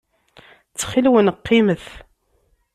[0.71, 1.85] Ttxil-wen, qqimet.